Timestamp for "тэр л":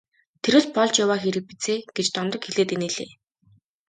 0.43-0.67